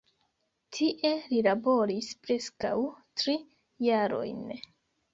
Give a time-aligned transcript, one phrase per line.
[0.77, 2.75] Tie li laboris preskaŭ
[3.23, 3.39] tri
[3.91, 4.45] jarojn.